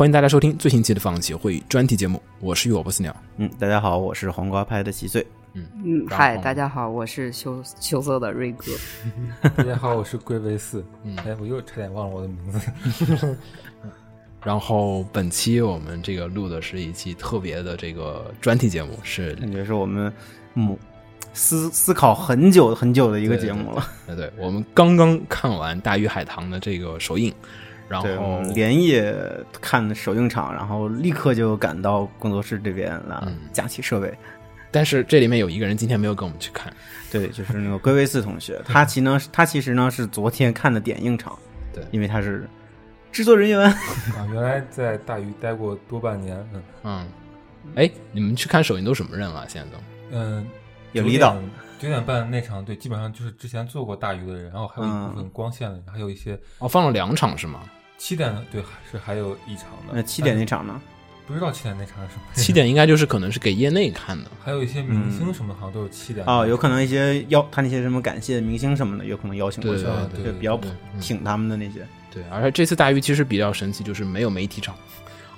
[0.00, 3.14] 欢迎大家收听最新期的放弃会专题节目，我是我不死鸟。
[3.36, 5.26] 嗯，大家好，我是黄瓜派的七岁。
[5.52, 8.72] 嗯嗯，嗨，大家好，我是羞羞涩的瑞哥。
[9.54, 10.82] 大家好，我是龟威四。
[11.04, 13.36] 嗯，哎，我又差点忘了我的名字。
[14.42, 20.10] 然后本期我们这个录的是一期特别的这个专题节目，是感觉是我们
[20.54, 20.78] 母
[21.34, 23.86] 思思考很久很久的一个节目了。
[24.06, 27.30] 对对，我们刚刚看完《大鱼海棠》的这个首映，
[27.90, 29.12] 然后连夜
[29.60, 34.16] 看首映场，然后立刻就赶到工作室这边了，架起设备。
[34.70, 36.72] 但是这里面有一个人今天没有跟我们去看，
[37.10, 41.36] 对，就是那个龟威四同学，他其呢，他其实呢是昨天看的点映场，
[41.74, 42.48] 对，因为他是。
[43.12, 43.58] 制作人员
[44.14, 47.08] 啊，原来在大鱼待过多半年，嗯嗯，
[47.74, 49.44] 哎，你们去看首映都什么人啊？
[49.48, 49.82] 现在都，
[50.12, 50.46] 嗯，
[50.92, 51.34] 有李导，
[51.80, 57.62] 九点半那场，对，基本上就是之前做过大鱼的人，然后还有一部分光线的人，还有一些哦，放了两场是吗？
[58.00, 59.92] 七点对，是还有一场的。
[59.92, 60.80] 那七点那场呢？
[61.26, 62.22] 不知道七点那场是什么。
[62.32, 69.84] 七点应该就是可能是给业内看的，还有一些明星什么好像都有七点哦，有可能一些邀他那些什么感谢明星什么的，有可能邀请过去，
[70.14, 70.58] 对，比较
[70.98, 71.86] 挺他们的那些。
[72.10, 74.74] 对，而且这次大鱼其实比较神奇，就是没有媒体场。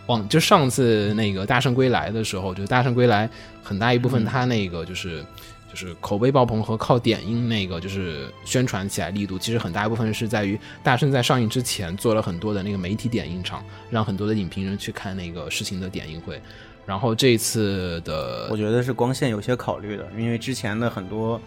[0.06, 3.28] 往就上次那个《大圣归来》的时候，就《大圣归来》
[3.62, 5.24] 很大一部分，他那个就是
[5.72, 16.40] 就是口碑爆棚和靠点映那个就是宣传起来力度，其实很大一部分是在于《大圣》在上映之前做了很多的那个媒体点映场，让很多的影评人去看那个事情的点映会。
[16.84, 21.40] 然后这一次的，我觉得是光线有些考虑的，因为之前的很多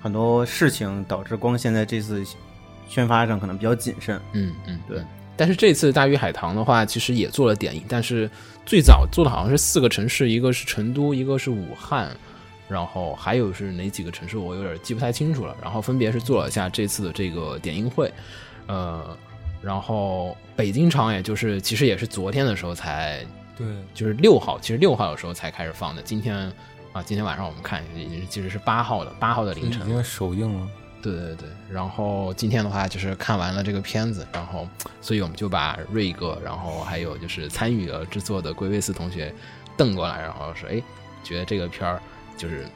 [0.00, 2.24] 很多事情导致光线在这次。
[2.88, 5.00] 宣发上可能比较谨慎，嗯嗯，对。
[5.34, 8.30] 但是这次大鱼海棠的话，其实也做了点映，但是
[8.66, 12.14] 最早做的好像是四个城市，一个是成都，一个是武汉，
[12.72, 15.54] 然后还有是哪几个城市，我有点记不太清楚了。
[15.62, 18.10] 然后分别是做了一下这次的这个点映会，
[18.66, 19.16] 呃，
[19.60, 23.24] 然后北京场也就是其实也是昨天的时候才，
[23.56, 26.00] 对，就是六号，其实六号的时候才开始放的。
[26.00, 26.50] 今天
[26.92, 30.66] 啊，今天晚上我们看已经其实是八号的，八号的凌晨已经首映了。
[31.02, 34.68] 对对对，然后今天的话就是看完了这个片子，然后
[35.00, 39.34] 所以我们就把瑞哥，然后还有就是参与了制作的龟威斯同学
[39.76, 40.80] 瞪过来，然后说：“哎，
[41.24, 42.00] 觉得这个片儿
[42.36, 42.66] 就是，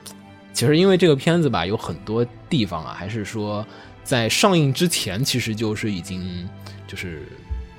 [0.52, 3.66] 其实因为这个片子吧，有很多地方啊，还是说
[4.04, 6.48] 在上映之前，其实就是已经
[6.86, 7.22] 就是。”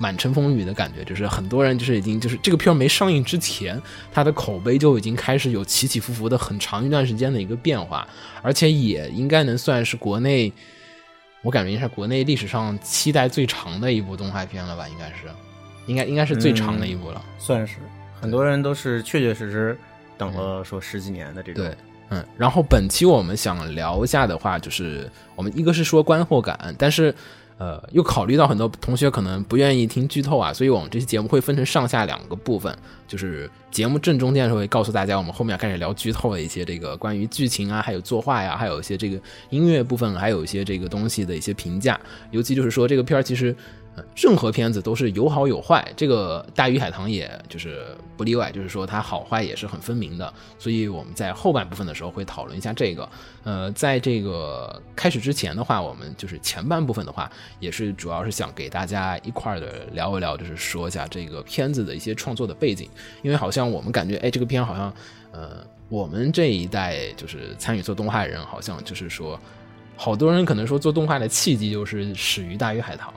[0.00, 8.06] 满城风雨的感觉，就是很多人就是已经就是这个片没上映之前，它的口碑就已经开始有起起伏伏的很长一段时间的一个变化，
[8.40, 10.52] 而且也应该能算是国内，
[11.42, 14.86] 我感觉应该是国内历史上期待最长的一部动画片了吧？
[14.88, 15.26] 应该是，
[15.88, 17.78] 应该应该是最长的一部了，算是
[18.20, 19.76] 很多人都是确确实实
[20.18, 21.64] 等了说十几年的这种。
[21.64, 21.74] 对，
[22.10, 27.14] 嗯，然后本期我们想聊一下的话，就是我们一个是说观后感，但是。
[27.60, 32.72] 呃，又考虑到很多同学可能不愿意听剧透啊，所以我们这期节目会分成上下两个部分。
[33.08, 42.00] 就是节目正中间的时候会告诉大家，我们后面开始聊剧透的一些这个关于剧情啊，还有作画呀，还有一些这个音乐部分，还有一些这个东西的一些评价。
[42.30, 43.52] 尤其就是说这个片儿其实。
[44.16, 50.32] 任何片子都是有好有坏，这个《大鱼海棠》也就是不例外，就是说它好坏也是很分明的。
[50.58, 53.08] 所以我们在后半部分的时候会讨论一下这个。
[53.44, 62.90] 呃，在这个开始之前的话，我们就是前半部分的话，也是主要是想给大家一块的聊一聊，就是说一下这个片子的一些创作的背景。
[63.22, 64.92] 因为好像我们感觉，哎，这个片好像，
[65.32, 69.40] 呃，我们这一代就是参与做动画人，好像就是说，
[69.96, 73.10] 好多人可能说做动画的契机就是始于《大鱼海棠》。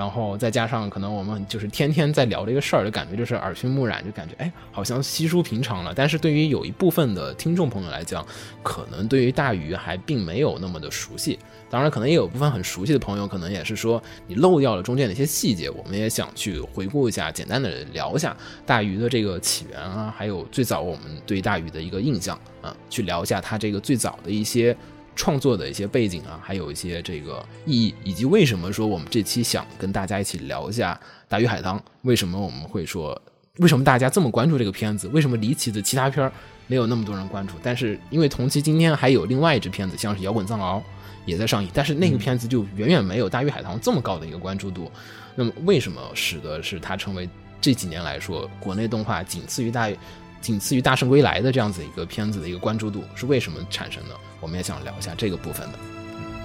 [0.00, 5.92] 然后再加上可能我们就是天天在聊这个事儿，就感觉就是耳熏目染，就感觉哎，好像稀疏平常了。
[5.94, 8.26] 但是对于有一部分的听众朋友来讲，
[8.62, 11.38] 可能对于大鱼还并没有那么的熟悉。
[11.68, 15.68] 当然，可能也有部分很熟悉的朋友，可能也是说你漏掉了中间的一些细节。
[15.68, 24.74] 我们也想去回顾一下，简单的聊一下大鱼的这个起源啊，还有最早我们对大鱼的一个印象啊，去聊一下它这个最早的一些。
[25.16, 30.98] 创作的一些背景啊，还有一些这个意义，以及为什么说我们这期想跟大家一起聊一下
[31.28, 31.78] 《大鱼海棠》？
[32.02, 33.20] 为什么我们会说，
[33.58, 35.08] 为什么大家这么关注这个片子？
[35.08, 36.32] 为什么离奇的其他片儿
[36.66, 37.54] 没有那么多人关注？
[37.62, 40.78] 但是因为同期今天还有另外一支片子，像是《摇滚藏獒》
[41.26, 44.90] 也在上映，但是那个片子就远远没有《大鱼海棠》这么高的一个关注度。
[45.34, 47.28] 那么为什么使得是它成为
[47.60, 49.90] 这几年来说国内动画仅次于大
[50.40, 54.16] 仅次于《大圣归来》的这样子一个片子的一个关注度是为什么产生的？
[54.40, 55.78] 我们也想聊一下这个部分的。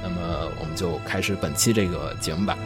[0.04, 2.58] 那么，我们就开始本期这个节目吧。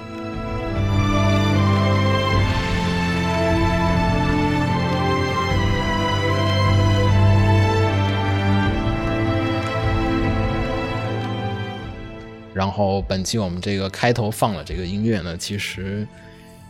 [12.56, 16.06] 然后，本期我们这个开头放了这个音乐呢，其实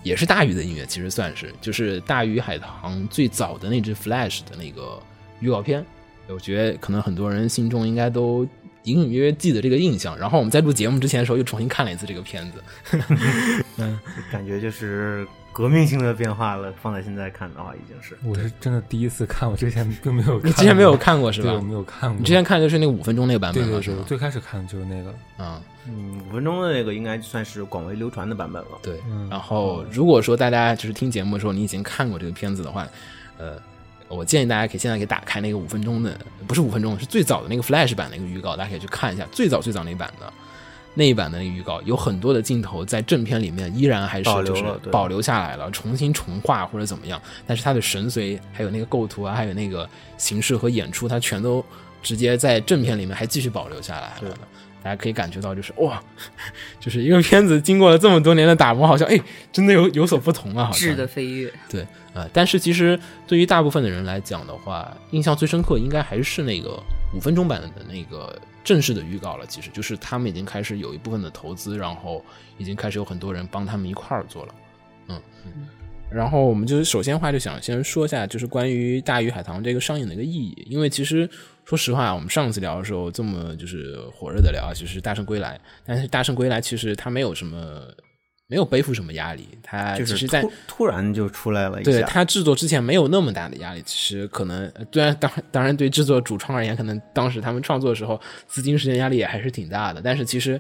[0.04, 5.02] 也是大鱼的音乐，其实算是就是大鱼海棠最早的那支 Flash 的那个
[5.40, 5.86] 预告片，
[6.28, 8.48] 我觉得可能很多人心中应该都
[8.84, 10.18] 隐隐约约记得这个印象。
[10.18, 12.64] 然后我们在录节目之前的时候又重新看了一次这个片子，
[13.78, 14.00] 嗯
[14.32, 16.74] 感觉就是革命性的变化了。
[16.82, 21.62] 放在现在看的话，已经是我是真的第一次看，我之前并没有看过，你之前没有看过是吧对，我？
[21.62, 22.18] 没有看过。
[22.18, 24.04] 你之前看的就是那个五分钟那个版本对对对？
[24.06, 28.70] 最开始看的就是那个，嗯，嗯，五分钟的那个应该算是广为流传的版本了。
[28.82, 29.00] 对。
[29.10, 32.88] 嗯，然后如果说大家就是听节目的时候你已经看过这个片子的话，
[33.38, 33.58] 呃，
[34.08, 36.18] 我建议大家可以现在给打开那个五分钟的，
[36.48, 40.32] 不是五分钟，是最早的那个 Flash 版的一个预告，大家可以去看一下最早最早那一版的。
[40.96, 49.88] 那一版的那个预告有很多的镜头在正片里面依然还是保留就是保留下来了，重新重画或者怎么样，但是它的神髓还有那个构图啊，还有那个
[50.18, 51.64] 形式和演出，它全都
[52.02, 54.38] 直接在正片里面还继续保留下来了。
[54.84, 56.02] 大家可以感觉到，就是哇，
[56.80, 59.20] 就是一个片子经过了这么多年的打磨，好像哎，
[59.52, 66.82] 真的有有所不同啊，好像质的飞跃，对，呃，但是其实对于大部分的人来讲的话，印象最深刻应该还是那个
[67.14, 69.46] 五分钟版的那个正式的预告了。
[69.46, 72.24] 其实就是他们已经开始有一部分的投资，然后
[72.58, 74.56] 已经开始有很多人帮他们一块儿做了，
[75.10, 75.22] 嗯。
[76.12, 81.30] 然后我们就是首先的话就想先说一下，就是关于《大鱼海棠》这个上映的一个意义，因为其实
[81.66, 87.84] 说实话，我们上次聊的时候这么就是火热的聊，就是《大圣归来》，但是《大圣归来》其实它没有什么
[88.48, 100.60] 没有背负什么压力，它就是只是在突突然就出来了一下，对他制作之前没有那么大的压力，其实可能呃虽然当当然对制作主创而言，可能当时他们创作的时候资金时间压力也还是挺大的，但是其实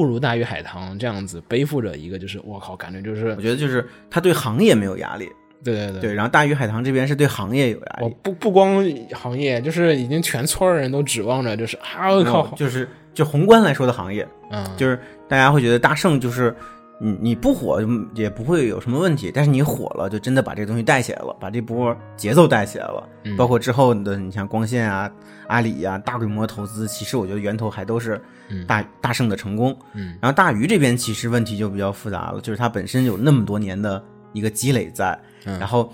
[0.00, 5.28] 不如大鱼海棠这样子背负着一个就是我靠，感觉就是我觉得就是他对行业没有压力，
[5.62, 6.00] 对对对。
[6.00, 8.82] 对，然后大鱼海棠这边是对行业有压力，我不不光
[9.12, 14.98] 行业，就是已经全村人都指望着，就是啊我靠，就是就宏观来说的行业，嗯，就是
[15.28, 16.56] 大家会觉得大圣就是
[17.02, 17.82] 你你不火
[18.14, 23.08] 也不会有什么问题，但是你火了，就真的把这个东西带起来了，把这波节奏带起来了。
[23.24, 25.10] 嗯包括之后的你像光线啊、
[25.46, 29.74] 阿里啊，大规模投资，其实我觉得源头还都是嗯大、大圣的成功。
[29.94, 34.02] 嗯然后大鱼这边其实问题就比较复杂了，就是它本身有那么多年的
[34.34, 35.90] 一个积累在，嗯然后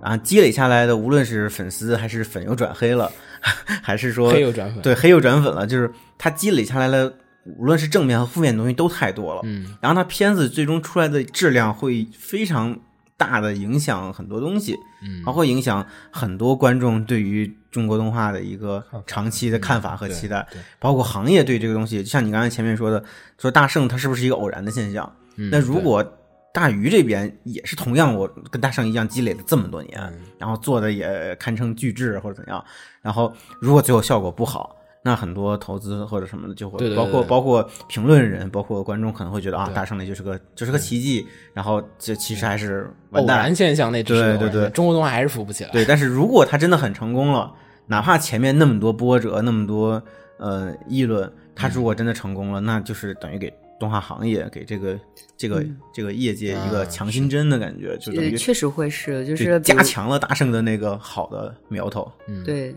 [0.00, 3.10] 啊积累下来的，无论是粉丝还是粉又转黑了，
[3.82, 5.88] 还是说黑又转粉，对黑又转粉了，就是
[6.18, 7.12] 它积累下来的，
[7.58, 9.40] 无论是正面和负面的东西都太多了。
[9.44, 12.78] 嗯然后它片子最终出来的质量会非常
[13.16, 20.46] 大的影响很多东西，嗯然后会影响很多观众对于中国动画的一个长期的看法和期待，
[20.78, 23.02] 包括行业对这个东西，就像你刚才前面说的，
[23.38, 25.10] 说大圣它是不是一个偶然的现象？
[25.36, 26.04] 嗯那如果
[26.52, 32.64] 大鱼这边也是同样，我跟大圣一样积累了这么多年，嗯然后做的也堪称巨制或者怎样，
[33.02, 34.76] 然后如果最后效果不好，
[35.06, 43.54] 那很多投资或者什么的就会，对对对包括包括评论人，包括观众可能会觉得啊，大圣那就是个就是个奇迹，然后这其实还是完蛋偶然。
[43.54, 44.70] 现象那只是对对对。
[44.70, 47.52] 中国动画还是扶不起来，对，但是如果他真的很成功了，
[47.86, 50.02] 哪怕前面那么多波折，那么多
[50.38, 54.98] 呃议论，他如果真的成功了，那就是等于给动画行业、给这个
[55.36, 62.10] 这个、这个业界一个嗯强心针的感觉，就等于呃确实会是，就就是加强了大圣的那个好的苗头。
[62.26, 62.42] 嗯。
[62.42, 62.74] 对，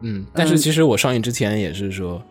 [0.00, 2.22] 嗯，但是其实我上映之前也是说，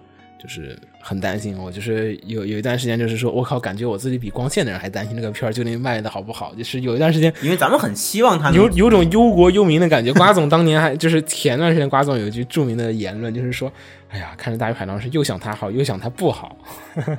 [0.41, 10.13] 就是很担心，我就是有有一段时间就是说，我靠，感觉我自己比光线的人还担心这个片儿究竟卖的好不好，就是有一段时间因为咱们很希望他有有种忧国忧民的感觉。
[10.13, 13.71] 瓜总当年还就是前段时间，瓜总有一句著名的言论，就是说，
[14.09, 16.57] 哎呀，看着大鱼海棠是又想它好，又想它不好。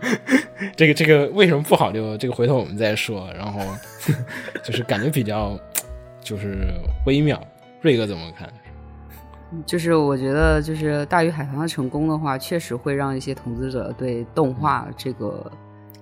[0.76, 3.28] 这个这个为什么不好就这个回头我们再说。
[3.36, 3.60] 然后
[4.64, 5.58] 就是感觉比较
[6.22, 6.56] 就是
[7.04, 7.38] 微妙。
[7.80, 8.52] 瑞哥怎么看？
[9.64, 15.50] 就是我觉得，就是大鱼海棠的成功的话，确实会让一些投资者对动画这个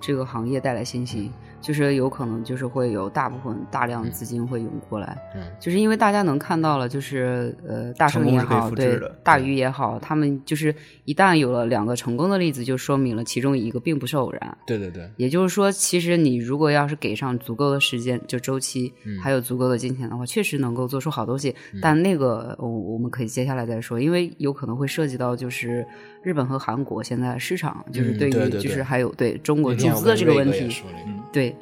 [0.01, 10.73] 这个行业带来信心，就是有可能就是会有大部分大量资金会涌过来，嗯就是因为大家能看到了，就是呃大圣也好，对大鱼也好，他们就是
[11.05, 14.57] 一旦有了两个成功的例子，就说明了其中一个并不是偶然。
[14.65, 21.53] 对对对，也就是说，其实你如果要是给上足够的时间，就周期，嗯还有足够的金钱的话，确实能够做出好东西。
[21.81, 25.85] 但那个，我我们可以接下来再说，因为有可能会涉及到就是
[26.27, 30.83] 日本和韩国现在市场，就是嗯对于就是还有对中国那天注资的这个问题，
[31.31, 31.55] 对，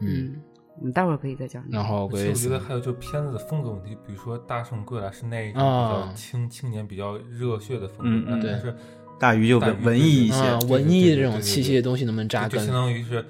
[0.00, 0.42] 嗯，嗯，
[0.80, 1.64] 我们待会儿可以再讲。
[1.70, 8.74] 然后其实我觉得还有就是片子的风格问题，比如说《大圣归来》是那一种比啊较青青年、比较热血的风格，但是
[9.20, 12.74] 大鱼就文文艺一些，文艺这种气息的东西能不能扎根就相？
[12.74, 13.24] 当于是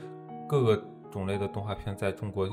[0.48, 2.48] 各个种类的动画片在中国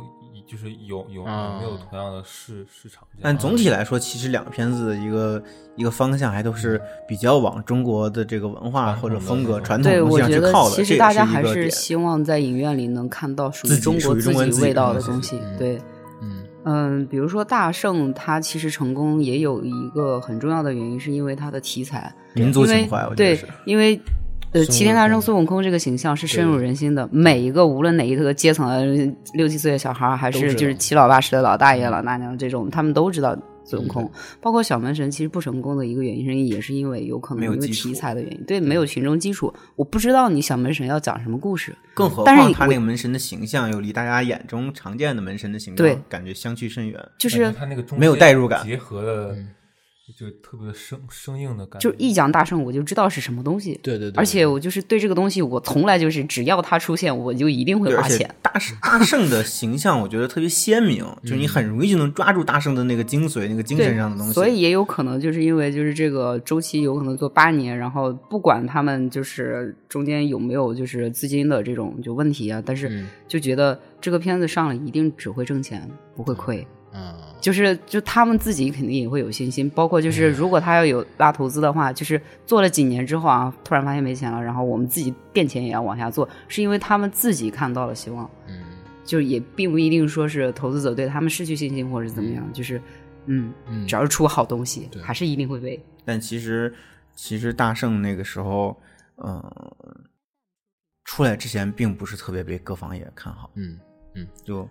[0.51, 3.08] 就是有有没有同样的市市场？
[3.22, 5.41] 但总体来说，其实两个片子的一个
[5.77, 10.75] 一个方向还都是比较往中国的这个文化或者风格、传统对，东西我觉得上去靠的。
[10.75, 15.79] 其实大家还是希望在影院里能看到属于中国自己己味道的东西对，
[16.22, 23.98] 嗯嗯，比如说大圣，它其实成功也有一个很重要的原因，是因为它的题材，民族情怀，我觉得对是。，因为
[24.53, 33.93] 呃，齐天大圣孙悟空这个形象是深入人心的，每一个无论哪一个阶层的六七岁的小孩儿，还是就是七老八十的老大爷老大娘这种，他们都知道孙悟对。
[33.93, 34.12] 空。
[34.41, 41.74] 包括小门神其实不成功的一个原因，是也是因为有可能因为题材的原因，对，没有群众基础，我不知道你小门神要讲什么故事。
[41.93, 47.00] 更何况但是你我他那个门神的形象又离大家眼中常见的门神的形象对感觉相去甚远。
[47.17, 48.65] 就是他那个中没有代入感。
[48.65, 49.48] 结合的嗯
[50.18, 51.89] 就特别的生生硬的感觉。
[51.89, 53.80] 就一讲大圣，我就知道是什么东西。
[53.82, 58.30] 对对对，而且我就是对这个东西，我从来就是只要它出现，我就一定会花钱。
[58.41, 64.34] 大圣大圣的形象，我觉得特别鲜明，就是你很容易就能抓住大圣的那个精髓、那个精神上的东西。
[64.34, 76.65] 所以也有可能就是因为就是这个周期有可能做八年，然后不管他们就是中间有没有就是资金的这种就问题啊，但是嗯就觉得这个片子上了一定只会挣钱，不会亏。
[76.94, 88.29] 嗯就是就他们自己肯定也会有信心，包括就是如果他要有拉投资的话，就是做了几年之后啊，突然发现没钱了，然后我们自己垫钱也要往下做，是因为他们自己看到了希望。
[88.48, 88.62] 嗯
[89.03, 92.81] 就也并不一定说是投资者对他们失去信心或者怎么样，就是
[93.25, 95.83] 嗯，嗯，只要是出好东西，对还是一定会被。
[96.05, 96.74] 但其实
[97.13, 98.79] 其实大圣那个时候，
[99.15, 99.43] 呃，
[101.03, 103.77] 出来之前并不是特别被各方也看好，嗯
[104.15, 104.69] 嗯就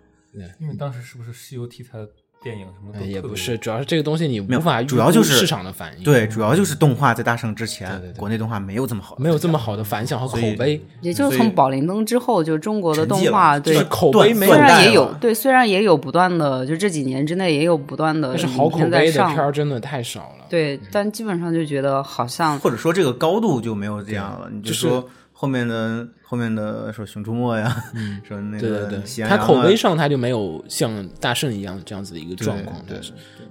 [0.59, 2.09] 因为当时是不是西游题材的
[2.43, 8.17] 电影什么的也不是，主要是这个东西你没有无法主要就是市场的反应，对，主要就是动画在大圣之前，对对对。
[8.17, 19.31] 国内动画没有这么好，没有这么好的反响和口碑，也就是从宝莲灯之后，就中国的动画对就是口碑没有虽然也有对，虽然也有不断的，就这几年之内也有不断的但是好口碑的上。
[19.31, 20.45] 片儿真的太少了。
[20.49, 24.49] 对，但基本上就觉得好像或者说这个高度就没有这样了。
[24.51, 25.07] 你就是说
[25.41, 28.21] 后面的后面的说《熊出没》呀，嗯。
[28.23, 28.99] 说那对对对。
[28.99, 29.47] 个喜，羊它羊啊。
[29.47, 32.79] 口碑上他就没有像大圣一样这样子的一个状况。
[32.87, 32.99] 对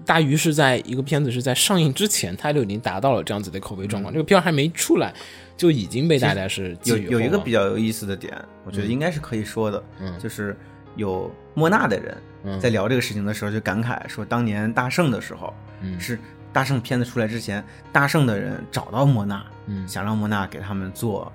[0.07, 4.15] 大鱼是在一个片子是在上映之前，他就已经达到了这样子的口碑状况。
[4.15, 5.13] 这个片儿还没出来，
[5.57, 10.17] 就已经被大家是有有一个比较有意思的点，我觉得应该是可以说的，嗯。
[10.21, 10.57] 就是
[10.95, 12.61] 有莫纳的人嗯。
[12.61, 15.99] 在聊这个事情的时候就感慨说，当年大圣的时候嗯。
[15.99, 16.17] 是
[16.53, 19.89] 大圣片子出来之前，大圣的人找到莫纳，嗯。
[19.89, 21.33] 想让莫纳给他们做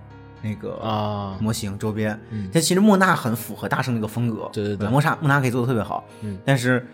[0.47, 1.37] 那个啊。
[1.41, 2.19] 模型周边。
[2.29, 2.49] 嗯。
[2.53, 4.87] 但其实莫纳很符合大圣那个风格，对对对。
[4.87, 6.37] 莫纳莫纳可以做的特别好，嗯。
[6.45, 6.85] 但是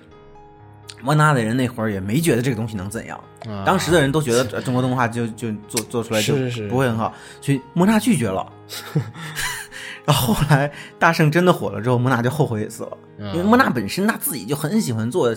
[1.02, 3.64] 莫纳的人那会儿也没觉得这个东西能怎样，啊。
[3.66, 6.36] 当时的人都觉得呃中国动画就就做做出来就
[6.70, 8.52] 不会很好，所以莫纳拒绝了。
[10.06, 12.98] 然后后来大圣真的火了之后，莫纳就后悔死了，
[13.34, 15.34] 因为莫纳本身他自己就很喜欢做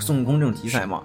[0.00, 1.02] 孙悟空这种题材嘛。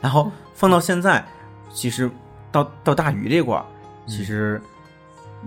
[0.00, 1.24] 然后放到现在，
[1.72, 2.10] 其实
[2.50, 3.64] 到到大鱼这块儿，
[4.08, 4.60] 其实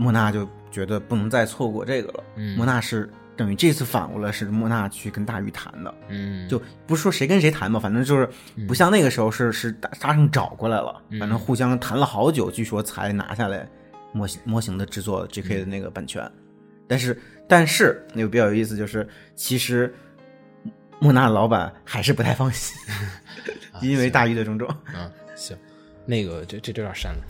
[0.01, 2.23] 莫娜就觉得不能再错过这个了。
[2.35, 8.27] 嗯莫娜是等于这次反过来是莫娜去跟大鱼谈的，嗯就不是说谁跟谁谈吧，反正就是
[8.67, 13.67] 不像那个时候是是大大圣找过来了，嗯反正互相谈了好久，据说才拿下来
[14.11, 15.59] 模型模型的制作 J.K.
[15.59, 16.29] 的那个版权。
[16.87, 19.93] 但是但是那个比较有意思就是，其实
[20.99, 22.75] 莫娜的老板还是不太放心，
[23.81, 24.67] 因为大鱼的种种。
[24.93, 25.55] 嗯，行，
[26.11, 27.21] 那个这这这有点删了。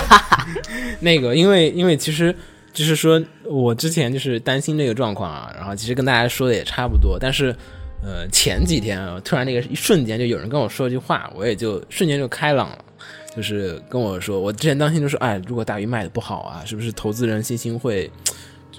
[0.98, 2.34] 那个，因为因为其实
[2.72, 7.54] 就是说我之前就是担心这个状况啊，然后其实跟大家说的也差不多，但是
[8.02, 12.78] 呃前几天啊，突然那个一瞬间就有人跟我说一句话，我也就瞬间就开朗了。
[13.34, 18.10] 就是跟我说，我之前担心就是，哎，如果大鱼卖的不好啊，是不是投资人信心会，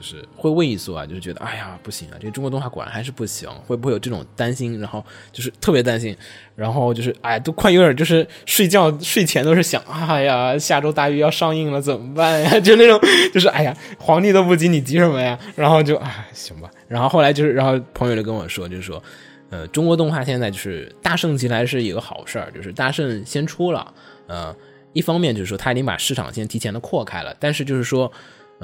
[0.04, 1.06] 就是会畏缩啊？
[1.06, 4.78] 就是觉得，哎呀，不行啊，这中国动画果然还是不行，会不会有这种担心？
[4.82, 6.14] 然后就是特别担心，
[6.58, 12.60] 然后就是，哎，都快有点就是睡觉睡前都是想，哎呀，下周大鱼要上映了怎么办呀？
[12.60, 13.00] 就那种，
[13.34, 15.40] 就是哎呀，皇帝都不急，你急什么呀？
[15.56, 16.70] 然后就，哎，行吧。
[16.90, 19.02] 然后后来就是，然后朋友就跟我说，就是说。
[19.50, 23.94] 呃，中国动画现在就是大圣其实还是一个好事儿，就是大圣先出了，
[24.26, 24.56] 呃，
[24.94, 28.12] 一方面就是说他已经把市场先提前的扩开了，但是就是说，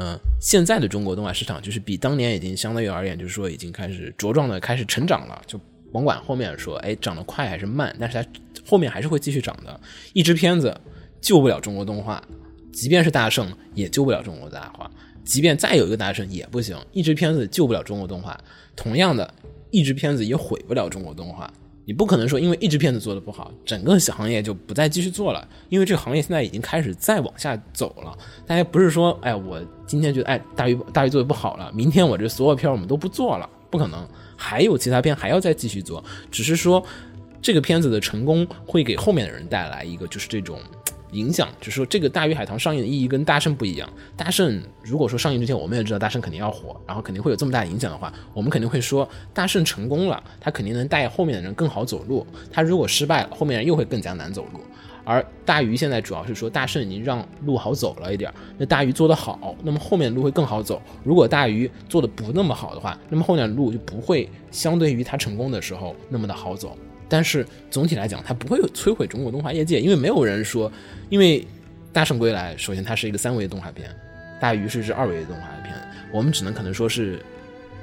[0.01, 5.59] 嗯、现在的中国动画市场就是比当年已经相对于而言，就是说已经开始茁壮的开始成长了，就
[5.91, 8.25] 甭管后面说，哎，长得快还是慢，但是它
[8.65, 9.77] 后面还是会继续涨的。
[10.13, 10.73] 一支片子
[11.19, 12.23] 救不了中国动画，
[12.71, 14.89] 即便是大圣也救不了中国动画，
[15.25, 18.39] 即便再有一个大圣也不行，一支片子救不了中国动画。
[18.77, 19.33] 同样的，
[19.69, 21.53] 一支片子也毁不了中国动画。
[21.89, 28.15] 你不可能说因为一支片子做的不好，整个行业就不再继续做了，因为这个行业现在已经开始再往下走了。
[28.45, 36.85] 大家不是说，哎，我今天觉得哎大鱼大鱼做的不好了，明天我这所有片我们都不做了，不可能，还有其他片还要再继续做，只是说
[37.41, 40.59] 这个片子的成功会给后面的人带来一个就是这种。
[41.11, 43.89] 影响就是说，这个《大鱼海棠》上映的意义跟《大圣》不一样。
[44.15, 44.51] 《大圣》
[44.83, 52.25] 如果说上映之前我们也知道《大圣》肯定要火，然后肯定会有这么大的影响的话，我们肯定会说《大圣》成功了，他肯定能带后面的人更好走路。
[52.51, 54.59] 他如果失败了，后面人又会更加难走路。
[55.05, 60.79] 而大鱼现在主要是说，大圣已经让路好走了一点，那大鱼做得好，那么后面的路会更好走。
[61.03, 66.77] 如果大鱼做的不那么好的话，那么后面的路就不会相对于他成功的时候那么的好走。
[67.09, 70.71] 但是总体来讲，它不会有摧毁中国动画业界，因为没有人说，
[71.09, 71.41] 因为
[71.91, 73.89] 《大圣归来》首先它是一个三维动画片，
[74.39, 75.75] 《大鱼》是是二维动画片，
[76.11, 77.19] 我们只能可能说是，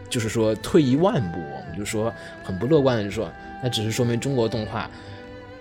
[0.08, 2.14] 就是说退一万步，我们就说
[2.44, 3.28] 很不乐观的就说，
[3.64, 4.88] 那只是说明中国动画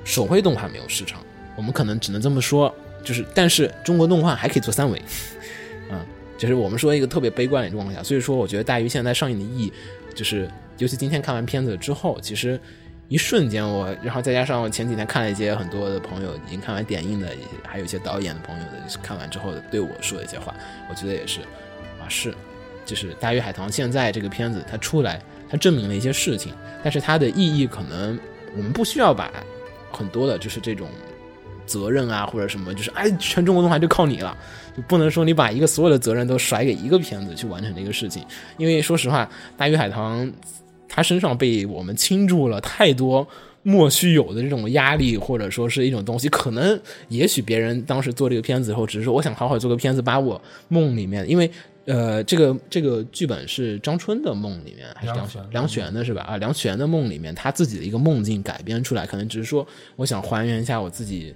[0.04, 1.20] 手绘动画没有市场，
[1.56, 2.72] 我们可能只能这么说，
[3.04, 5.02] 就是但是中国动画还可以做三维，
[5.90, 6.06] 嗯，
[6.38, 9.74] 就是我们说一个特别悲观的状况下，所以说我觉得《大鱼》现在上映的意义，
[10.14, 12.60] 就是尤其今天看完片子之后，其实。
[13.08, 17.30] 一瞬间，我然后再加上我前几天看了一些很多的朋友已经看完点映的，
[17.64, 20.54] 还有一些导演的朋友的看完之后对我说的一些话，
[20.90, 21.42] 我觉得也是
[22.02, 22.34] 啊，是，
[22.84, 26.52] 就是《大鱼海棠》现在这个片子它出来，它证明了一些事情，
[26.84, 28.18] 但是它的意义可能
[28.58, 29.32] 我们不需要把
[29.92, 30.88] 很多的，就是这种
[31.68, 34.36] 责任啊或者什么，就是哎，全中国动画就靠你了，
[34.76, 38.26] 就不能说你把一个所有的责任都甩给一个片子去完成这个事情，
[38.58, 40.26] 因为说实话，《大鱼海棠》。
[40.96, 43.28] 他身上被我们倾注了太多
[43.64, 46.30] 莫须有的这种压力，或者说是一种东西。
[46.30, 51.52] 可能也许别人当时做这个片子后，只是说我想好好做个片子，把我梦里面，因为
[51.84, 56.22] 呃，这个这个剧本是张春的梦里面，还是梁梁璇的是吧？
[56.22, 61.36] 啊，梁璇的梦里面，他自己的一个梦境改编出来，可能只是说我想还原一下我自己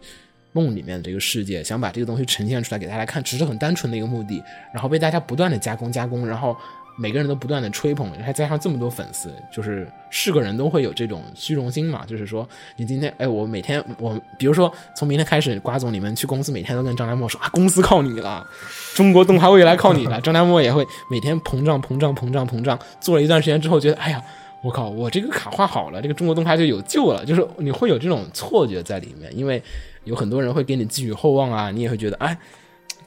[0.53, 4.41] 梦里面的这个世界，想把这个东西呈现出来给大家看，只是很单纯的一个目的，
[4.73, 6.55] 然后被大家不断的加工加工，然后。
[7.01, 12.05] 每个人都不断的吹捧，还加上这么多粉丝，就是是个人都会有这种虚荣心嘛。
[12.05, 18.45] 就是说，你今天，哎，我每天，我比如说从明天开始，瓜总你们去公司，每天都跟张大墨说啊，公司靠你了，
[18.93, 20.19] 中国动画未来靠你了。
[20.21, 24.21] 张大墨也会每天膨胀膨胀膨胀膨胀，做了一段时间之后，觉得，哎呀，
[24.61, 27.23] 我靠，我这个卡画好了，这个中国动画就有救了。
[27.23, 29.63] 就是你会有这种错觉在里面，因为
[30.03, 32.37] 有很多人会给你寄予厚望啊，你也会觉得，哎。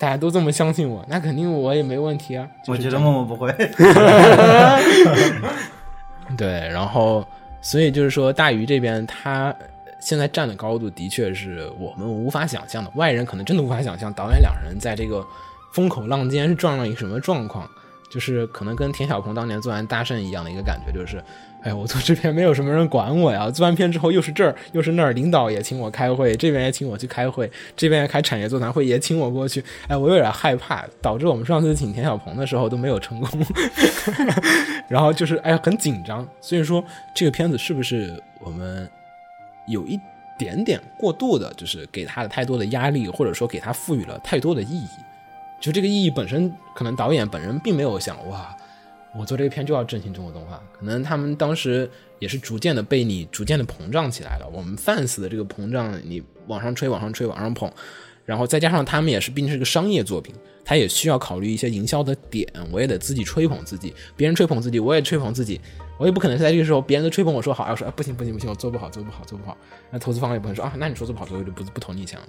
[0.02, 2.44] 大家都这么相信我，那肯定我也没问题啊。
[2.66, 3.54] 我觉得默默不会。
[6.36, 7.24] 对，然后
[7.60, 9.54] 所以就是说，大鱼这边他
[10.00, 15.24] 现在站的高度的确是我们无法想象的，外人可能真的无法想象导演两人在这个
[15.70, 17.70] 风口浪尖是撞了一个什么状况，
[18.10, 21.22] 就是可能跟田小鹏当年做完大圣一样的一个感觉，就是。
[21.62, 23.48] 哎，我做这片没有什么人管我呀。
[23.50, 29.62] 做完片之后又是这儿又是那儿，领导也请我开会，这边也请我去开会，这边开产业座谈会也请我过去。
[29.86, 33.46] 哎，我有点害怕，导致我们上次请田小鹏的时候都没有成功。
[34.88, 36.82] 然后就是哎很紧张，所以说
[37.14, 38.88] 这个片子是不是我们
[39.66, 39.98] 有一
[40.36, 44.88] 点点过度的，就是给他了太多的压力，或者说给他赋予了太多的意义？
[45.60, 48.56] 就这个意义本身，可能导演本人并没有想哇。
[49.18, 54.48] 我做这个片就要振兴中国动画，可能他们当时也是逐渐的被你逐渐的膨胀起来了。
[54.50, 57.70] 我们 fans 的这个膨胀，你往上吹，往上吹，往上捧，
[58.24, 62.50] 然后再加上他们也是毕竟是个商业作品，他也需要考虑一些营销的点。
[62.70, 65.60] 我也得自己吹捧自己，别人吹捧自己，我也吹捧自己。
[65.98, 69.56] 我也不可能在这个时候，别人都吹捧我说好，要说不行不行不行，我做不好做不好做不好。
[69.90, 72.28] 那投资方也不能说啊，那你说做不好，所以我就不不投你钱了。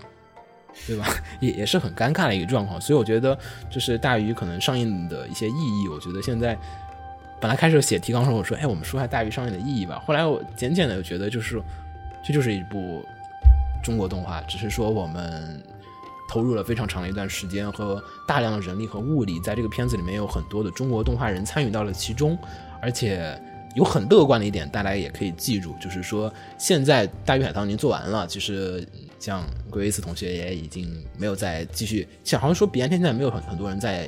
[0.88, 1.06] 对吧？
[1.40, 3.38] 也也是很尴尬的一个状况，所以我觉得
[3.70, 6.58] 就是大鱼可能上映的一些意义，我觉得现在
[7.40, 10.02] 本来开始写提纲的时候我说，哎，我们说下大鱼上映的意义吧。
[10.06, 11.62] 后来我简简的觉得就是，
[12.24, 13.06] 这就是一部
[13.84, 15.62] 中国动画，只是说我们
[16.30, 22.38] 投入了非常长的一段时间和大量的人力和物力，在这个片子里面有很多的中国动画人参与到了其中，
[22.82, 23.40] 而且
[23.76, 28.86] 有很乐观的一点，大家也可以记住，就是说现在大鱼海棠已经做完了，其实。
[29.24, 34.06] 像 Grace 同学也已经没有再继续，像好像说彼岸天现在没有很很多人在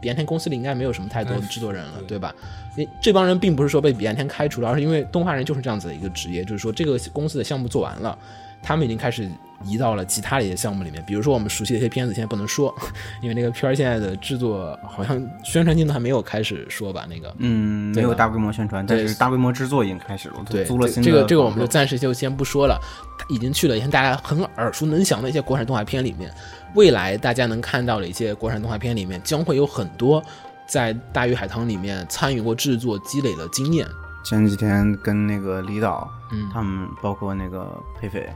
[0.00, 2.34] 彼岸天公司里，应该没有什么太多的制作人了，对吧？
[2.74, 8.18] 因这帮人并不是说被彼岸天开除了，而是因为动画人就是这样子的一个职业，就是说这个公司的项目做完了，
[8.62, 9.30] 他们已经开始。
[9.64, 12.74] 移到了其他的一些项目里面，比如说我们熟悉的一些片子，现在不能说，
[13.20, 17.06] 因为那个片儿现在的制作好像宣传进度还没有开始说吧？
[17.08, 20.36] 那个，嗯，没有大规模宣传，但是大规模制作已经开始了。
[20.48, 21.10] 对，租了新的。
[21.10, 22.80] 这个这个我们就暂时就先不说了，
[23.28, 26.32] 已经去了一些大家很耳熟能详的一些国产动画片里面。
[26.74, 30.22] 未来大家能看到的一些国产动画片里面，将会有很多
[30.66, 33.86] 在《大鱼海棠》里面参与过制作、积累的经验。
[34.24, 37.66] 前几天跟那个李导，嗯，他们包括那个
[37.98, 38.28] 裴斐。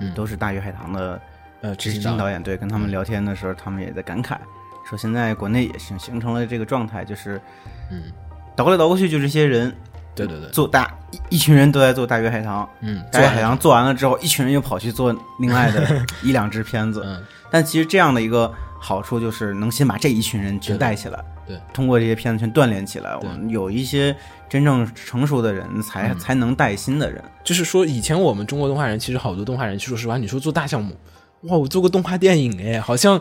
[0.00, 1.20] 嗯，都是大鱼海棠的，
[1.60, 2.42] 呃，执行导演。
[2.42, 4.36] 对，跟他们聊天的时候，他们也在感慨，
[4.88, 7.40] 说现在国内也形形成了这个状态，就是，
[7.90, 8.04] 嗯，
[8.56, 9.74] 倒过来倒过去就这些人
[10.14, 13.56] 对对对，做大一一群人都在做大鱼海棠，嗯，大鱼海棠。
[13.56, 17.02] 做完了之后，一群人又跑去做另外的 一两支片子。
[17.04, 24.16] 嗯，但其实这样的一个好处就是能先把这一群人全带起来，对，通过这些片子全锻炼起来，我对们有一些
[24.48, 27.22] 真正成熟的人才、嗯才能带新的人。
[27.44, 30.96] 就是说，以前我们中国动画人，其实好多动画人，说实话，你说做大项目，
[31.42, 33.20] 哇，我做个动画电影，哎，好像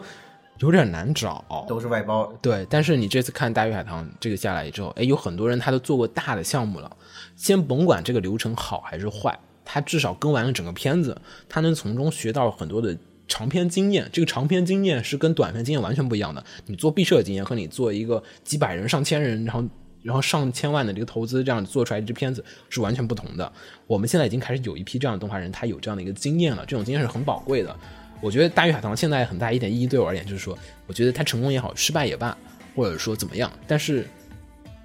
[0.60, 1.44] 有点难找。
[1.68, 6.90] 都是外包，对，但是你这次看《大鱼海棠》这个下来之后，哎，有很多人他都做过大的项目了。
[7.36, 12.98] 先甭管这个流程好还是坏，他至少跟完了整个片子，他能从中学到很多的
[13.30, 14.10] 长篇经验。
[14.12, 16.44] 这个长篇经验是跟短篇经验完全不一样的。
[16.66, 19.64] 你做毕设的经验和你做一个几百人、上千人，然后
[20.04, 23.50] 然后上千万的这个投资这样做出来这片子是完全不同的。
[23.88, 27.74] 我们现在已经开始有一批这样的动画人，他有这样的一个经验了，这种经验是很宝贵的。
[28.22, 32.38] 我觉得《大鱼海棠》现在很大一点意义对我而言，就是说，我觉得它成功也好，失败也罢，
[32.76, 34.06] 或者说怎么样，但是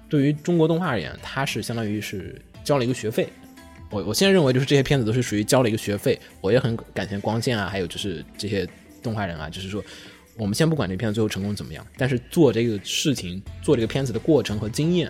[0.07, 3.27] 对于中国动画而言，它是相当于是交了一个学费。
[3.95, 8.67] 我我现在认为就是这些片子都是属于交了一个学费，我也很感谢光线啊，还有就是这些
[9.01, 9.81] 动画人啊，就是说，
[10.35, 15.09] 我们先不管这片子最后成功怎么样，但是做这个事情、做这个片子的过程和经验，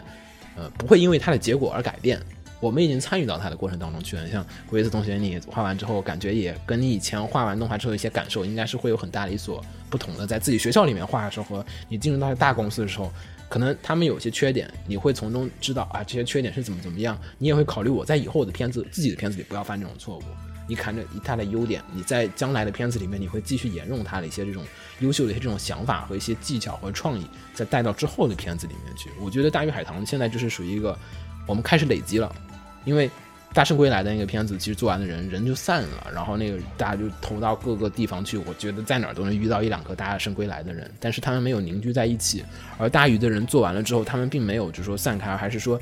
[0.55, 2.21] 呃，不会因为它的结果而改变。
[2.61, 4.27] 我们已经参与到它的过程当中去了。
[4.29, 10.25] 像鬼子同学，你画完之后，感觉也跟你以前画完动画之后一些感受，应该是会有很大的一所不同的。
[10.27, 13.11] 在自己学校里面画的时候，和你进入到大公司的时候，
[13.47, 17.17] 可能他们有些缺点，你会从中知道啊，这些缺点是怎么怎么样。
[17.37, 20.23] 你也会考虑我在以后的片子、自己的片子里不要犯这种错误。
[20.67, 24.63] 你看着他的优点，你在将来的片子里面，你会继续沿用他的一些这种
[24.99, 29.11] 优秀的一些这种想法和一些技巧和创意，再带到之后的片子里面去。
[29.21, 30.97] 我觉得《大鱼海棠》现在就是属于一个
[31.45, 32.35] 我们开始累积了。
[32.83, 33.07] 因为
[33.55, 38.37] 《大圣归来》的那个片子，其实做完的人人就散了，然后那个大家就投到各个地方去。
[38.37, 42.43] 我觉得在哪儿都能遇到一两个大圣归来的人，但是他们没有凝聚在一起。
[42.77, 45.79] 而大鱼的人做完了之后，他们并没有就是说散开，还是说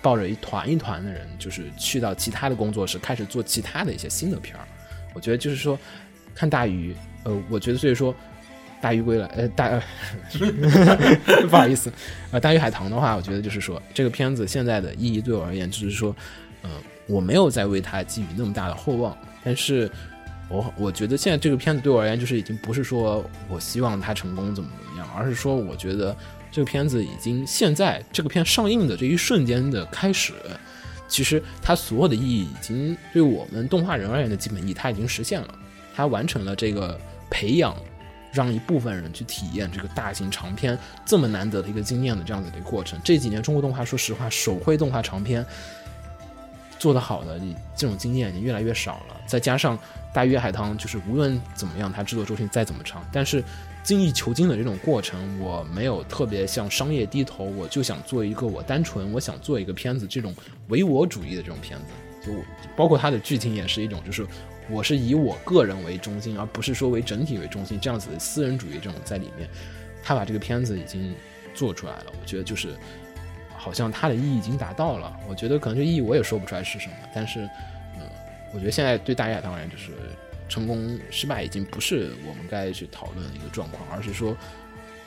[0.00, 4.66] 抱着一团一团的人，就是去到其他的工作室开始做其他的一些新的片儿。
[5.12, 5.78] 我觉得就是说，
[6.34, 8.14] 看大鱼，呃，我觉得所以说。
[8.82, 9.68] 大鱼归来，呃，大，
[11.50, 11.92] 不好意思，
[12.30, 16.16] 呃，大鱼海棠的话，我觉得就是说，这个片子现在的意义对我而言，就是说，
[16.62, 16.70] 嗯、
[17.10, 19.90] 我没有再为他寄予那么大的厚望，但是
[20.48, 26.16] 我我觉得现在这个片子对我而言，就是已经不是说我希望他成功怎么怎么样，而是说我觉得
[26.52, 30.32] 这个片子已经现在这个片上映的这一瞬间的开始，
[31.08, 35.54] 其实它所有的意义已经对我们动画人而言的基本意义，它已经实现了，
[35.94, 37.74] 它完成了这个培养。
[38.32, 42.96] 让一部分人去体验这个大型长片这么难得的一个经验的这样子的一个过程。
[43.02, 45.44] 这几年中国动画，说实话，手绘动画长片
[46.80, 49.20] 做得好的，你这种经验已经越来越少了。
[49.26, 49.78] 再加上
[50.12, 53.44] 《大鱼海棠》，就是无论怎么样，它制作周期再怎么长，但是
[53.84, 60.34] 精益求精的这种过程，我没有特别向商业低头，我就想做一个我单纯我想做一个片子，这种
[60.68, 62.32] 唯我主义的这种片子，就
[62.74, 64.26] 包括它的剧情也是一种就是。
[64.72, 69.50] 我是以我个人为中心，而不是说为整体为中心，这样子的私人主义这种在里面，
[70.00, 71.12] 他把这个片子已经
[71.52, 72.06] 做出来了。
[72.12, 72.76] 我觉得就是
[73.60, 75.14] 好像它的意义已经达到了。
[75.28, 77.40] 我觉得可能这意义我也说不出来是什么，但是
[77.96, 78.02] 嗯，
[78.54, 79.92] 我觉得现在对大鱼海棠而言，就是
[80.48, 84.34] 成功失败已经不是我们该去讨论的一个状况，而是说，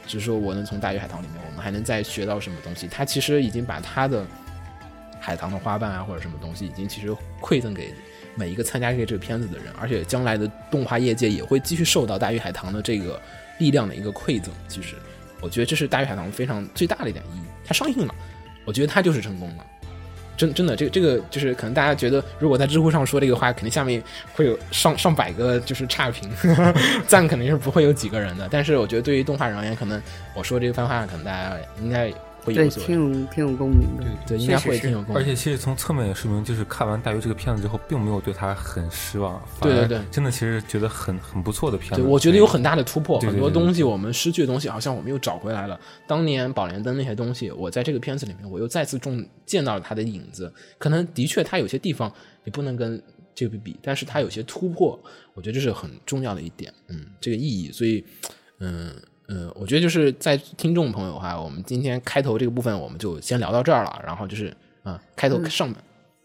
[0.06, 2.88] 只是说我能从大鱼海棠里面，我们还能再学到什么东西。
[2.88, 4.26] 他其实已经把他的
[5.20, 7.94] 海棠的花瓣啊或者什么东西，已经其实馈赠给。
[8.36, 13.22] 每一个参加这这个片子的人，而且将来的动画业界也会继续受到大鱼海棠的这个
[13.60, 14.52] 力量的一个馈赠。
[14.68, 14.96] 其实，
[15.40, 17.44] 我觉得这是大鱼海棠非常最大的一点意义。
[17.64, 18.16] 它上映了，
[18.66, 19.66] 我觉得他就是成功了。
[20.36, 24.02] 真真的，这个这个就是可能大家觉得，如果在知乎上说这个话，肯定下面
[24.34, 26.30] 会有上上百个就是差评，
[27.08, 28.48] 赞肯定是不会有几个人的。
[28.50, 30.02] 但是我觉得对于动画人而言，可能
[30.34, 32.12] 我说这番话，可能大家应该。
[32.44, 35.16] 会对，挺有挺有共鸣的，对，应该会挺有共鸣。
[35.16, 42.02] 而且其实从侧面也说明，就是看完大鱼这个片子之后，并没有对他很失望，对对对，真的其实觉得很很不错的片子。
[42.02, 45.80] 对，我觉得有很大的突破，对对对很多东西我们失去的东西，好像我们又找回来了。
[46.06, 50.54] 当年宝莲灯那些东西，我在这个片子里面，我又再次中见到了它的影子。
[50.78, 52.12] 可能的确，它有些地方
[52.44, 53.02] 你不能跟
[53.34, 55.00] 这个比，但是它有些突破，
[55.34, 56.74] 我觉得这是很重要的一点。
[56.90, 58.04] 嗯，这个意义，所以，
[58.60, 58.94] 嗯。
[59.28, 64.02] 嗯，我觉得就是在听众朋友哈，我们今天开头这个部分我们就先聊到这儿了。
[64.06, 65.78] 然后就是啊，开头上面，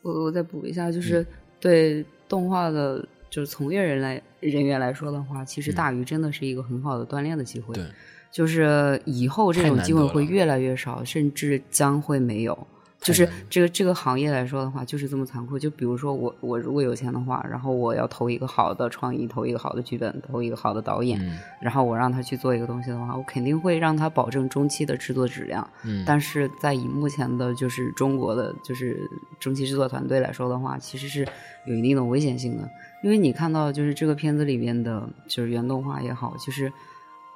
[0.02, 1.24] 我我再补一下，就是
[1.60, 7.74] 对动画的，就是从业人来人员来说的话，其实大鱼真的是一个很好的锻炼的机会。
[7.74, 7.84] 对，
[8.32, 12.66] 就是以后这种机会会越来越少，甚至将会没有。
[13.00, 15.58] 就是这个这个行业来说的话，就是这么残酷。
[15.58, 25.66] 就比如说我我如果有钱的话，然后我要投一个好的创意，投一个好的剧本，投一个好的导演，嗯然后我让他去做一个东西的话，我肯定会让他保证中期的制作质量。
[25.84, 29.08] 嗯，但是在以目前的就是中国的就是
[29.38, 31.26] 中期制作团队来说的话，其实是
[31.66, 32.68] 有一定的危险性的，
[33.04, 36.70] 因为你看到就是这个片子里面的就是原动画也好，就是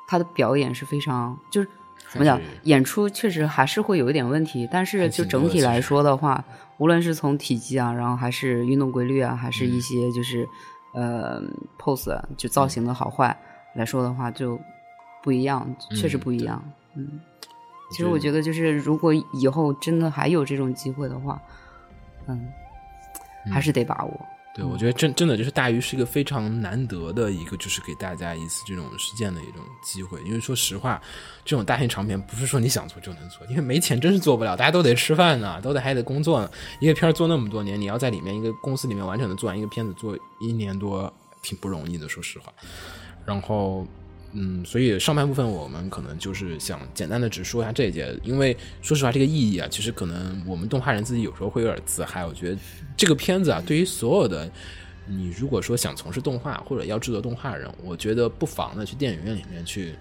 [0.09, 1.69] 他的表演是非常就是
[2.11, 6.45] 怎么讲，演出确实还是会有一点问题，但是就整体来说的话，
[6.79, 10.47] 无论是从体积啊，然后还是运动规律啊，还是一些就是、
[10.95, 11.43] 呃
[11.79, 13.37] pose 啊就造型的好坏
[13.75, 14.61] 来说的话，就
[15.23, 16.63] 不一样，确实嗯不一样，
[16.97, 17.21] 嗯。
[17.91, 21.41] 其实我觉得，就是如果以后真的还有这种机会的话，
[22.27, 22.49] 嗯，
[23.53, 24.27] 还是得把握。
[24.55, 30.21] 对，我觉得真真的就是大鱼是一个非常难得的一个，就是给大家一次这种实践的一种机会。
[30.25, 31.01] 因为说实话，
[31.43, 36.51] 这种大型长片不是说你想做就能做，因为没钱真是做不了，大家都得吃饭呢，都得还得工作呢。
[36.81, 41.11] 一个片儿做那么多年，你要在里面一个公司里面完整的做完一个片子，做一年多
[41.41, 42.53] 挺不容易的，说实话。
[43.25, 43.87] 然后，
[44.33, 52.25] 嗯，所以上半部分我们可能就是想简单的只说一下这一节，因为说实话，这个意义啊，其实可能我们动画人自己有时候会有点自嗨。
[52.25, 52.59] 我觉得
[52.97, 54.51] 这个片子啊，对于所有的
[55.07, 59.95] 你如果说想从事动画或者要制作动画的人，我觉得不妨呢去电影院里面去，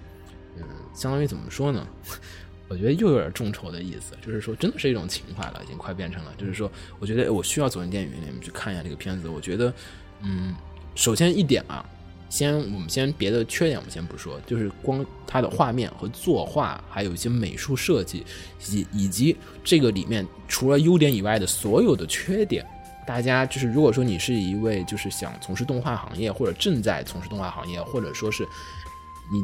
[0.58, 0.64] 嗯，
[0.94, 1.88] 相当于怎么说呢？
[2.70, 9.28] 我觉得又有点众筹的意思，就是说真的是一种情怀了，已经快变成了，就是说，我觉得我需要走进电影院里面去看一下这个片子。
[9.28, 9.74] 我觉得，
[10.22, 10.56] 嗯，
[10.96, 11.86] 首先一点啊，
[12.32, 18.26] 先我们先别的缺点我们先不说，就是光它的画面和作画，还有一些美术设计，
[18.70, 22.66] 以以及这个里面除了优点以外的所有的缺点，
[23.06, 28.48] 大家就是如果说你是一位就是想从事动画行业，或者正在从事动画行业，或者说是
[29.32, 29.44] 你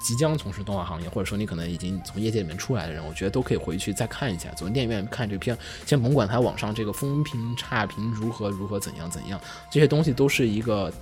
[0.00, 9.40] 即将从事动画行业，或者说你可能已经从业界里面出来的人，我觉得都可以回去再看一下，走进电影院看这个片，先甭管它网上这个风评差评如何如何怎样怎样，
[9.72, 10.92] 这些东西都是一个，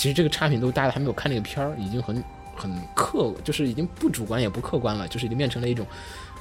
[0.00, 2.24] 其实这个差评都大家还没有看那个片儿，已经很
[2.56, 5.86] 很客，就是已经不主观也不客观了，就是已经变成了一种，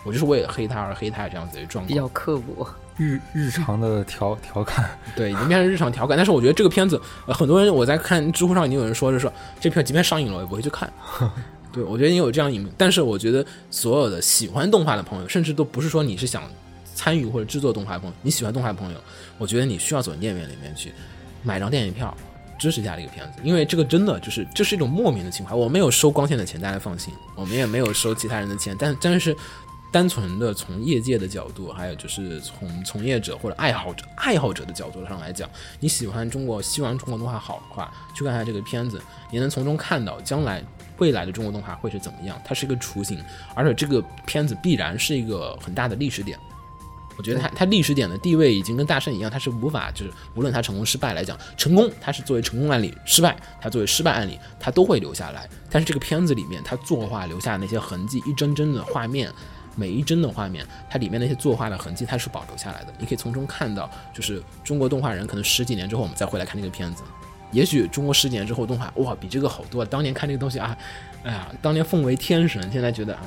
[0.06, 1.88] 我就是为了黑他而黑他这样子的状况。
[1.90, 6.16] 比较刻薄，日日常的调调侃，对，已经变成日常调侃。
[6.16, 10.90] 但是我觉得这个片子，呃、很多人我在看知乎上已经有人说，是说这片即便上映了，我也不会去看。
[11.74, 16.44] 对，我觉得也有这样影，但是我觉得所有的喜欢动画的朋友，甚至都不是说你是想
[16.96, 18.98] 参与或者制作动画的朋友，你喜欢动画的朋友，
[19.38, 20.94] 我觉得你需要走进电影院里面去
[21.44, 22.16] 买张电影票，
[22.60, 25.56] 支持一下这个片子，因为这个真的就是这是一种莫名的情怀。
[25.56, 29.36] 我没有收光线的钱，大家放心，我们也没有收其他人的钱，但但是
[29.92, 40.64] 单纯的从业界的角度，还有就是从从业者或者爱好者爱好者的角度上来讲，你喜欢中国，希望中国动画好的话，去看一下这个片子，你能从中看到将来
[40.98, 42.40] 未来的中国动画会是怎么样。
[42.46, 43.18] 它是一个雏形，
[43.56, 46.38] 而且这个片子必然是一个很大的历史点。
[47.20, 55.46] 我觉得他他历史点的地位已经跟大圣一样，他是无法就是无论他成功失败来讲，成功他是作为成功案例，失败他作为失败案例，他都会留下来。
[55.70, 59.30] 但是这个片子里面，他作画留下那些痕迹，一帧帧的画面，
[59.76, 62.94] 每一帧的画面，它里面那些作画的痕迹，它是保留下来的。
[62.98, 67.04] 你可以从中看到，就是中国动画人可能十几年之后，我们再回来看这个片子，
[67.52, 69.90] 也许中国十几年之后动画哇比这个好多了。
[69.90, 70.78] 当年看这个东西啊，
[71.24, 73.22] 哎呀，当年奉为天神，现在觉得啊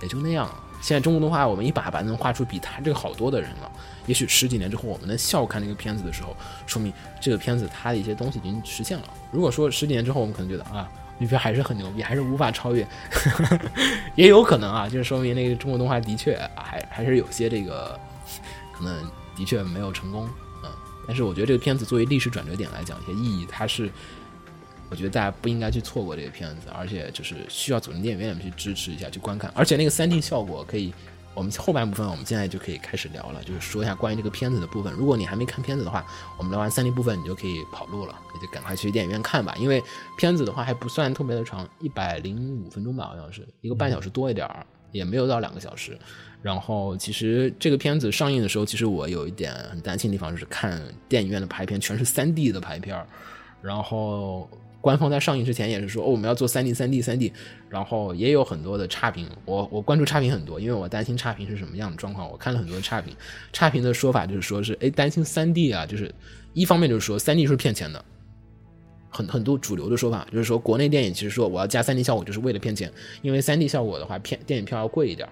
[0.00, 0.50] 也就那样。
[0.80, 3.70] 现在中国动画我们一把把能画出比他这个好多的人了。
[4.06, 6.34] 也许十几年之后我们能笑看这个片子的时候，
[6.66, 9.04] 说明这个片子它的一些东西已经实现了。
[9.30, 10.88] 如果说十几年之后我们可能觉得啊，
[11.18, 12.86] 女片还是很牛逼，还是无法超越，
[14.16, 17.98] 也有可能啊，就是说明那个中国动画的确还还是有些这个
[18.72, 20.28] 可能的确没有成功，
[20.64, 20.70] 嗯。
[21.06, 23.90] 但是我觉得这个片子作为历史转折点来讲，一些意义它是。
[24.90, 29.48] 我觉得大家不应该去错过这个片子，而且就是需要走进电影院去支持一下，去观看。
[29.54, 30.92] 而且那个三 D 效果可以，
[31.32, 34.92] 我们后半部分我们现在就可以开始聊了，就是说一下关于这个片子的部分。
[34.92, 36.04] 如果你还没看片子的话，
[36.36, 39.54] 我们聊完三 D 部分，你就可以跑路了，你就赶快去电影院看吧。
[39.60, 39.80] 因为
[40.18, 45.96] 片子的话还不算特别的长，一百零五分钟吧，好像是一个半小时多一点儿，也没有到两个小时。
[46.42, 53.00] 然后其实这个片子上映的时候，其实我有一点很担心的地方，就是看电影院的排片全是三 D 的排片，
[53.62, 54.50] 然后。
[54.80, 57.32] 官方在上映之前也是说，哦，我们要做三 D、三 D、三 D，
[57.68, 59.28] 然后也有很多的差评。
[59.44, 62.28] 我我关注差评很多，因为我担心差评是什么样的状况。
[62.30, 63.14] 我看了很多差评，
[63.52, 66.14] 差评的说法就是说是，哎，担心三 D 啊，就是
[66.54, 68.02] 一方面就是说三 D 是骗钱的，
[69.10, 72.90] 很很多主流的说法就是说，国内电影其实说我要加三 D 效果就是为了骗钱，
[73.22, 75.28] 因为三 D 效果的话，片电影票要贵一点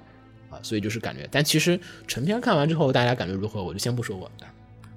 [0.50, 1.26] 啊，所以就是感觉。
[1.30, 3.62] 但其实成片看完之后，大家感觉如何？
[3.64, 4.46] 我就先不说我的，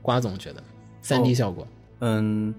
[0.01, 0.61] 瓜总觉得
[1.01, 1.67] 三 D 效果，
[1.99, 2.53] 嗯，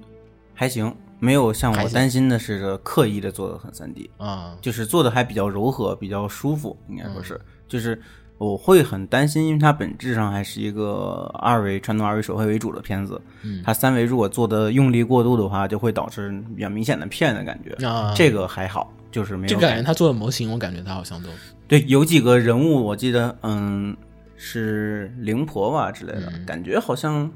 [0.54, 7.24] 还行，没有像我担心的似的刻意的做的很三 D，啊，就是做的还比较柔和，比较舒服，应该说嗯。
[7.24, 8.02] 是，就是
[8.38, 13.62] 我会很担心，因为它本质上还是一个二维传统二维手绘为主的片子，嗯。
[13.64, 17.86] 它三维如果做的用力过度的话，就会导致比较明显的骗的感觉。
[17.86, 21.28] 啊，这个还好，就是没有就感觉他做的模型，我感觉他好像都。
[21.68, 23.96] 对，有几个人物我记得，嗯，
[24.36, 26.44] 是灵婆吧之类的，嗯。
[26.44, 27.30] 感觉好像，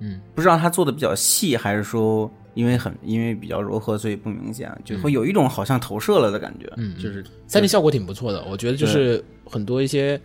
[0.00, 7.02] 嗯，不知道他做的比较细，还是说因为很因为比较柔和，所以不明显，就会有一种好像投射了的感觉，嗯嗯。
[7.02, 8.44] 就是三 D 效果挺不错的。
[8.44, 10.20] 我觉得就是很多一些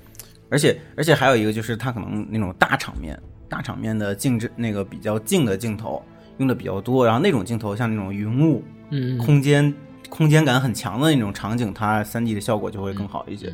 [0.49, 6.03] 而且而且还有一个就是它可能那种大场面、大场面的静止那个比较静的镜头
[6.37, 9.73] 用的比较多，然后那种镜头像那种云雾、嗯空间
[10.09, 13.53] 空间感很强的那种场景，它三 D 的效果就会更好一些。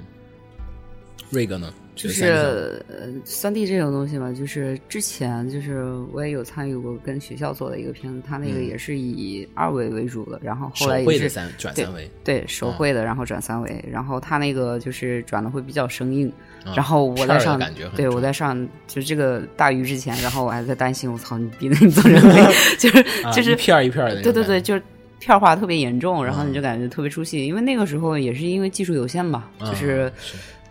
[1.30, 1.74] 瑞哥呢，
[2.08, 16.28] 就觉得 3D 效果是呃，三 D 这种东西嘛，就是之前就是我也有参与过跟学校做的一个片子，它那个也是以二维为主的，然后后来也是绘的三转对三维，对手绘的，然后转三维，然后它那个就是转的会比较生硬，
[16.66, 17.60] 啊然后我在上
[17.96, 22.44] 对我在上就这个大鱼之前，然后我还在担心，我操，你逼的你做人类，
[22.80, 24.82] 就是啊就是一片儿一片儿的对对对，就是
[25.20, 30.12] 片儿化特别严重，然后嗯你就感觉特别出戏，因为那个时候也是因为技术有限吧，啊就是。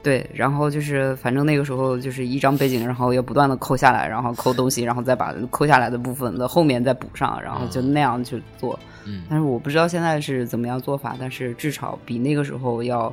[0.02, 8.78] 对，然后就是反正那个时候就是一张背景，然后要不断的抠下来，然后抠东西，然后再把抠下来的部分的后面再补上，然后就那样去做。
[9.06, 13.12] 嗯但是我不知道现在是怎么样做法，但是至少比那个时候要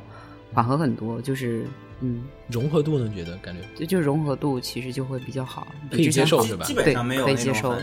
[0.52, 1.20] 缓和很多。
[1.20, 1.64] 就是
[2.00, 3.10] 嗯，融合度呢？
[3.14, 7.74] 觉得感觉就就融合度其实就会比较好，可以接受是吧基本上没有可以接受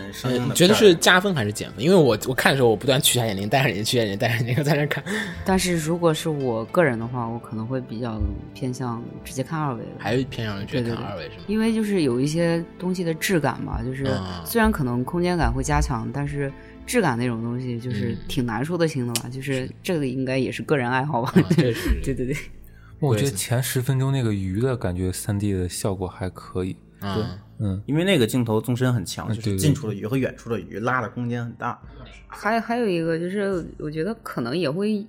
[0.48, 1.84] 你觉得是加分还是减分？
[1.84, 5.04] 因为我我看的时候，我不断取下眼镜，戴上眼镜，取下眼镜，戴上眼镜，在那看，
[5.46, 8.20] 但是如果是我个人的话，我可能会比较
[8.54, 9.90] 偏向直接看二维的。
[9.98, 11.44] 还是偏向于觉得对对对看二维是吗？
[11.48, 16.52] 因为就是有一些东西的质感嘛，就是啊虽然可能空间感会加强，但是
[16.88, 19.30] 质感那种东西就是嗯挺难说得清的吧。
[19.30, 21.34] 就是这个应该也是个人爱好吧。
[21.36, 22.36] 啊这是对对 对，
[23.00, 26.76] 我觉得前十分钟那个鱼的感觉，三 D 的效果还可以。
[27.02, 27.24] 对，
[27.60, 31.80] 嗯，因为那个镜头纵深很强，嗯对对就是近处的鱼和远处的鱼拉的空间很大。
[32.28, 35.06] 还还有一个就是，我觉得可能也会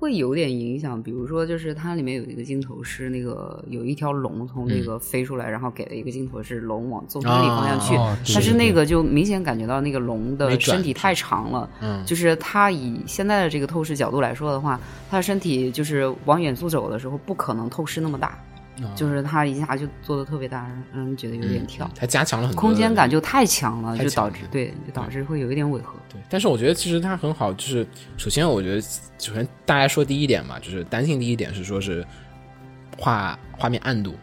[0.00, 1.00] 会有点影响。
[1.00, 7.94] 比如说，就是它里面有一个镜头是那个有一条龙从那个飞出来，然后给了一个镜头是龙往纵深里方向去，
[8.34, 11.68] 但是那个就明显感觉到那个龙的身体太长了。
[11.82, 18.38] 嗯，就是它以现在的这个透视角度来说的话，它的身体就是往远处走的时候，不可能透视那么大，
[18.82, 25.94] 啊就是它一下就做的特别大，让人觉得有点跳，它加强了很多空间感就太强了，太就导致对，就导致会有一点违和。
[26.08, 28.80] 对，但是我觉得其实它很好，就是首先我觉得，
[29.18, 32.04] 首先大家说第一点嘛，就是担心第一点是说是
[32.98, 34.14] 画画面暗度，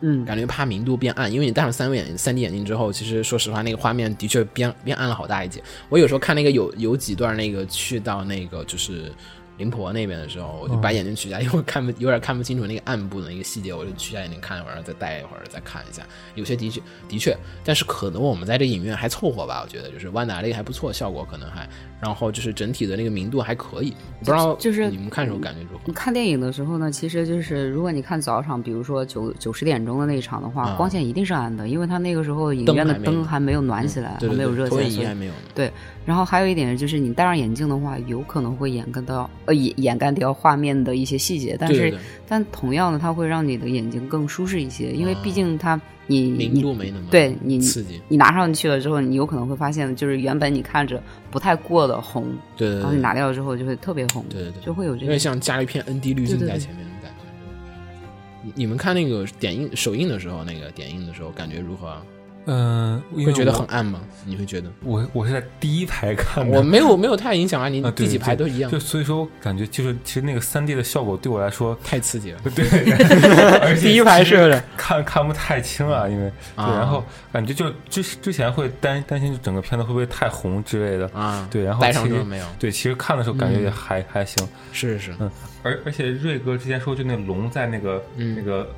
[0.00, 5.62] 嗯，感觉怕明度变暗，因为你戴上三维眼镜、三 D 眼镜之后，其实说实话，那个画面的确变变暗了好大一截。
[5.88, 9.10] 我有时候看那个有有几段那个去到那个就是
[9.56, 16.02] 灵婆那边的时候，我就把眼睛取下，因为我看不有点看不清楚那个暗部的那个细节，我就取下眼睛看一会儿，再戴一会儿再看一下。
[16.34, 21.68] 有些的确的确，但是可能我们在这个影院还凑合吧，我觉得就是万达那个还不错，效果可能还，
[22.00, 23.94] 然后就是整体的那个明度还可以。
[24.20, 25.92] 我不知道就是你们看的时候感觉如何你？
[25.92, 35.32] 看电影的时候呢，其实就是如果你看早场，比如说九九十点钟的那一场的话，啊光线一定是暗的，因为它那个时候影院的灯还没有暖起来，对对对，还没有热起来，投影仪还没有。
[35.54, 35.72] 对，
[36.04, 41.96] 然后还有一点就是，你戴上眼镜的话，有可能会掩盖到呃掩掩盖掉画面的一些细节，但是
[42.28, 48.02] 但同样的，它会让你的眼睛更舒适一些，因为啊毕竟它你明度没那么对你刺激。
[48.08, 57.24] 你拿上去了之后，你有可能会发现，就是原本你看着不太过的红，对对对然后你拿掉之后就会特别红，对对对就会有这个有点像加了一片 ND 滤镜在前面的感觉。
[58.42, 62.02] 你你们看那个点映首映的时候，那个点映的时候感觉如何啊？
[62.46, 64.00] 嗯，会觉得很暗吗？
[64.26, 64.70] 你会觉得？
[64.82, 68.70] 我我是在第一排看的，我没有没有太影响啊，你第几排都一样。
[68.70, 72.40] 就，所以说，我感觉就是其实那个三 D 的效果对我来说，太刺激了。
[72.54, 72.64] 对，
[73.60, 76.76] 而且第一排是看看不太清啊，因为对，啊。
[76.78, 82.24] 然后感觉就之之前会担担心，就整个片子会不会太红之类的，啊，对，然后其实
[82.58, 85.30] 对，其实看的时候感觉也嗯还、还行，是是是，嗯，
[85.62, 88.34] 而而且瑞哥之前说，就那龙在那个、嗯。
[88.36, 88.68] 那个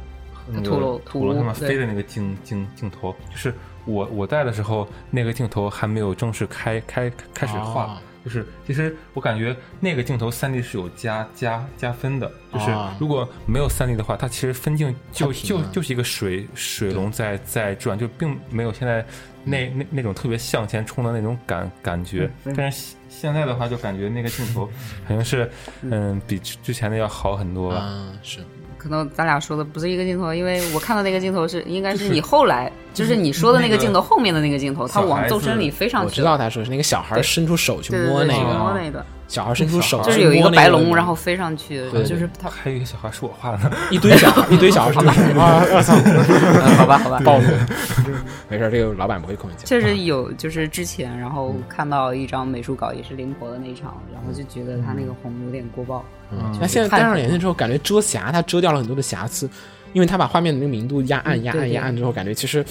[0.49, 3.53] 那个土楼土楼上面土对飞的那个镜镜镜头，就是
[3.85, 7.85] 我我带的时候，那个镜头还没有正式开开开始画。
[7.85, 7.99] 哦。
[8.25, 12.93] 就是，其实我感觉那个镜头三 D 是有加加加分的，就是哦。
[12.99, 19.07] 如果没有三 D 的话，它其实分镜就就就是一个水水龙在在转，就并没有现在
[19.45, 22.29] 那那那种特别向前冲的那种感感觉。
[22.47, 24.67] 嗯但是现现在的话，就感觉那个镜头
[25.07, 25.49] 好像是
[25.83, 26.21] 嗯。
[26.27, 27.77] 比之之前的要好很多吧。
[27.77, 28.41] 啊是
[28.77, 36.15] 可能咱俩说的不是一个镜头，因为我看到那个镜头是应该是你后来就是你说的那个那个镜头后面的那个镜头，他往纵深里飞上我去我。
[36.17, 42.49] 知道他说是那个小孩伸出手去摸那个，摸那个，小孩伸出手就是有一个白龙，然后飞上去，对就是他。
[42.49, 45.63] 还有一个小孩是我画的，一堆小孩，一堆小孩伸出手啊！
[45.73, 47.45] 我操，嗯好吧，好吧，暴露，
[48.49, 49.67] 没事儿，这个老板不会扣你钱。
[49.67, 56.05] 确实有，就是之前，然后看到一张美术稿，也是灵婆的那一场，然后就觉得他那个红有点过爆。
[56.33, 59.49] 嗯，那现在戴上眼镜之后，感觉遮瑕，它遮掉了很多的瑕疵，
[59.93, 62.65] 因为它把画面的那个明度压暗、压暗、压暗之后，感觉其实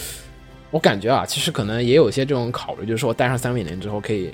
[0.72, 4.30] 我感觉啊，其实可能也有些这种考虑，就是说戴上三维眼镜之后，可以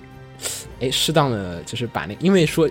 [0.80, 2.70] 哎适当的就是把那，因为说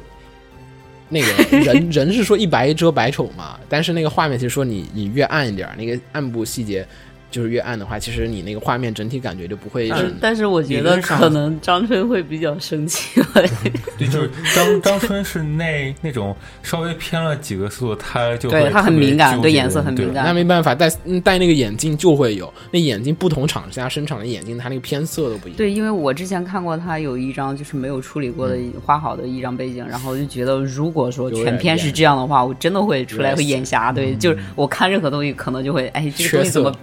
[1.08, 6.86] 那个 人人是说一白遮百丑嘛，但是那个画面其实说你你越暗一点，那个暗部细节
[7.30, 13.20] 就是越暗的话，其实你那个画面整体感觉就不会是嗯，但是我觉得可能张春会比较生气。
[13.96, 25.56] 对，就是张张春是那那种稍微偏了几个色度，他就对他很敏感对颜色很敏感那没办法，戴嗯戴那个眼镜就会有，那眼镜不同厂家生产的眼镜，它那个偏色都不一样。
[25.56, 33.92] 对，因为我之前看过他有一张就是没有处理过的画好的一张背景，然后我就觉得如果说全片是这样的话，我真的会出来会眼瞎。
[33.92, 36.74] 对，就是我看任何东西可能就会，哎，这个东西怎么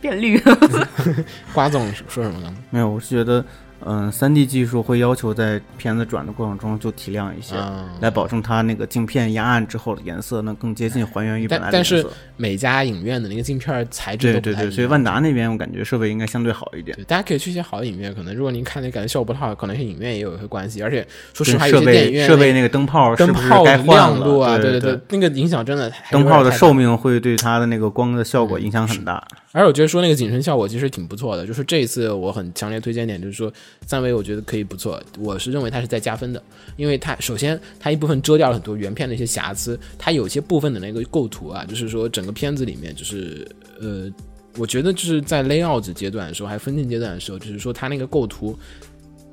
[0.00, 0.42] 变变绿？
[1.52, 2.54] 瓜总说什么呢？
[2.70, 3.44] 没有，我是觉得，
[3.86, 12.10] 嗯，三 D 技术会要求在片子转的过程中就提亮一些，嗯来保证它那个镜片压暗之后的颜色能更接近还原于本来的颜但但是色。
[12.36, 14.70] 每家影院的那个镜片材质对对对。
[14.70, 16.96] 所以万达那边我感觉设备应该相对好一点。
[16.96, 20.82] 对，大家可以去一些好的影院，可能如果您看那感觉效果不太好，可能是影院也有一些关系。
[20.82, 24.16] 而且说实话，设备些电影院设备那个灯泡是是泡的该换了？
[24.16, 29.22] 亮度啊，对对，那个影响真的灯泡的寿命会对它的那个光的效果影响很大。
[29.54, 33.52] 而且我觉得说那个景深效果其实挺不错的，就是这一次我很强烈推荐点，就是说
[33.86, 36.42] 三维我觉得可以不错，我是认为它是在加分的，
[36.76, 43.46] 因为它首先它一部分遮掉了很多原片的一些瑕疵，它有些部分的那个构图啊，就是说整个片子里面就是
[43.80, 44.12] 呃，
[44.58, 48.58] 我觉得就是在 layout 阶段的时候，还有分镜阶段的时候，就是说它那个构图。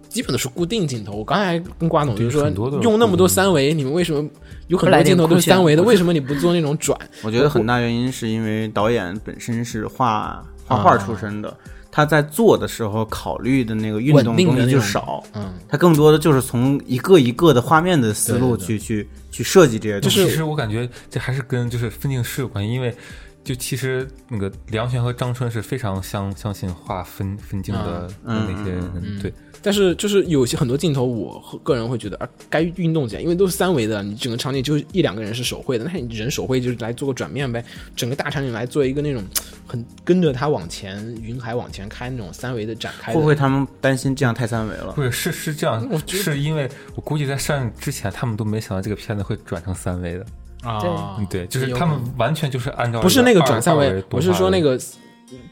[0.08, 2.46] 基本都是固定镜头，我刚才跟瓜总就是说
[2.82, 4.30] 用那么多三维，你们为什么
[4.72, 5.84] 有很多镜头都是三维的？
[5.84, 6.98] 为什么你不做那种转？
[7.24, 11.54] 我觉得很大原因是因为导演本身是画画画出身的，
[11.92, 20.16] 他在做的时候考虑的那个运动东西就少，嗯，他更多的就是从一个一个的画面的思路对对去去去设计这些东西。
[20.16, 22.96] 就是其实我感觉这还是跟就是分镜师有关系，因为
[23.44, 28.48] 就其实那个梁璇和张春是非常相相信画分分镜的嗯。
[28.50, 37.64] 那些人，对，但是就是有些很多镜头，我个人会觉得啊，该运动起来，因为都是三维的，你整个场景就一两个人是手绘的，那你人手绘就是来做个转面呗，
[37.96, 39.24] 整个大场景来做一个那种
[39.68, 43.16] 很跟着它往前云海往前开那种三维的展开的。
[43.16, 44.94] 会不会他们担心这样太三维了？
[44.94, 50.26] 不是是是这样我，觉得是因为我估计在上映之前他们都没想到这个片子会转成三维的，
[50.64, 51.18] 啊？
[51.20, 54.80] 嗯对，就是他们完全就是按照不是那个转三维我是说那个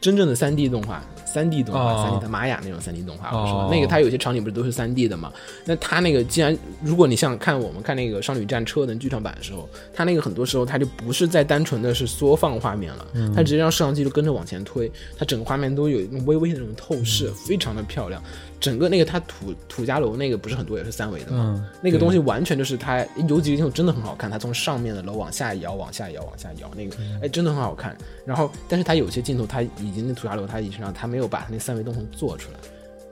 [0.02, 3.30] 真正的三 D 动画，三 D 动画，哦三 D 的玛雅那种三 D 动画。
[3.30, 5.32] 我说哦那个它有些场景不是都是三 D 的嘛？
[5.66, 18.22] 那它那个既然如果你像看我们看那个《少女战车》的剧场版的时候，它那个很多时候它就不是在单纯的是缩放画面了，嗯它直接让摄像机就跟着往前推，它整个画面都有微微的那种透视，非常的漂亮。
[18.60, 21.56] 整个那个他土土家楼那个不是很多也是三维的嘛？
[21.58, 27.98] 嗯那个东西完全就是它有几个镜头真的很好看，它从上面的楼往下摇，往下摇，往下摇，那个哎真的很好看。
[28.26, 32.60] 然后，但是它有些镜头它已经那土家楼它已经让它没有把它那三维动作做出来。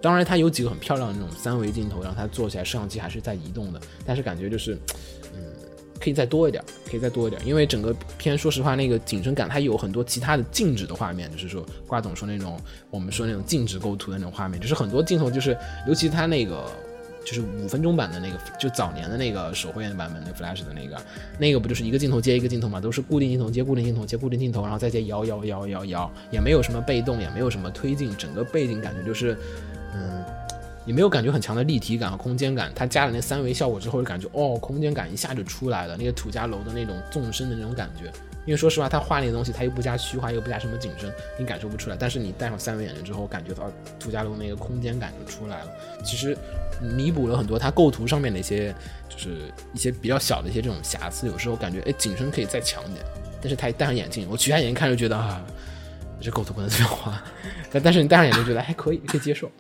[0.02, 4.78] 当然，它有几个很漂亮的那种三维镜头，让它做起来摄像机还是在移动的，但是感觉就是，
[5.34, 5.42] 嗯，
[6.00, 16.66] 可以再多一点，可以再多一点，因为整个片说实话那个景深感它有很多其他的静止的画面，就是说瓜总说那种我们说那种静止构图的那种画面，就是很多镜头就是，尤其它那个。
[17.26, 20.98] 就是五分钟版的那个，就早年的那个手绘版本，那 Flash 的那个，
[21.38, 29.38] 那个不就是一个镜头接一个镜头嘛，都是固定镜头接固定镜头接固定镜头，然后再接摇摇摇摇摇，也没有什么被动，也没有什么推进，整个背景感觉就是，
[29.94, 30.24] 嗯，
[30.88, 32.72] 也没有感觉很强的立体感和空间感。
[32.74, 38.12] 它加了那三维效果之后，就感觉哦，空间感一下就出来了，那个土家楼的那种纵深的那种感觉。
[38.46, 41.98] 因为说实话，他画那个东西，他又不加虚化，又不加什么景深，你感受不出来。
[42.00, 43.70] 但是你戴上三维眼镜之后，感觉到
[44.00, 45.72] 土家楼那个空间感就出来了。
[46.02, 46.38] 其实
[46.82, 48.74] 弥补了很多它构图上面的一些，
[49.10, 51.28] 就是一些比较小的一些这种瑕疵。
[51.28, 53.06] 有时候感觉哎，景深可以再强一点。
[53.42, 55.44] 但是他一戴上眼镜，我取下眼镜看就觉得啊，
[56.22, 57.22] 这构图不能这么画。
[57.70, 59.52] 但但是你戴上眼镜觉得还可以，可以接受。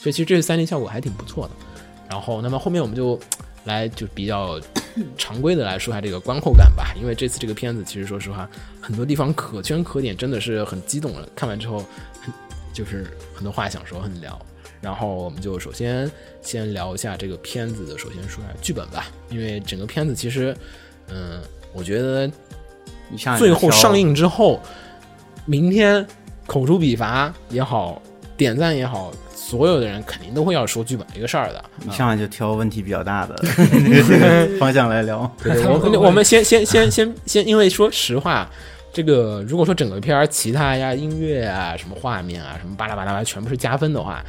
[0.00, 1.50] 所以其实这次三 D 效果还挺不错的。
[2.08, 3.20] 然后，那么后面我们就
[3.64, 4.58] 来就比较
[5.18, 8.48] 常规的来说下这个观后感吧，因为这次这个片子其实说实话，
[8.80, 11.28] 很多地方可圈可点，真的是很激动了。
[11.36, 11.78] 看完之后，
[12.20, 12.32] 很
[12.72, 14.36] 就是很多话想说，很聊。
[14.80, 20.56] 然后我们就首先先聊一下这个片子的，首先说一下剧本吧，因为整个片子其实，
[21.08, 21.38] 嗯，
[21.74, 22.26] 我觉得
[23.12, 24.58] 一下最后上映之后，
[25.44, 26.04] 明天
[26.46, 28.00] 口诛笔伐也好，
[28.38, 29.12] 点赞也好，
[29.50, 31.64] 所有的人肯定都会要说剧本这个事儿的。
[31.84, 35.28] 一上来就挑问题比较大的这 个方向来聊。
[35.42, 38.48] 对， 我们我们先先先先先，因为说实话，
[38.92, 44.24] 这个如果说整个片儿其他呀、音乐啊、什么画面啊、什么巴拉巴拉巴拉全部是加分的话，